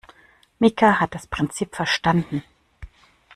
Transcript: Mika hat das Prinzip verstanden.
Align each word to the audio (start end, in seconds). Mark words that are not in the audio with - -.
Mika 0.57 0.99
hat 0.99 1.13
das 1.13 1.27
Prinzip 1.27 1.75
verstanden. 1.75 2.41